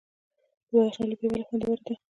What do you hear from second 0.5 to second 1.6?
د بدخشان لوبیا ولې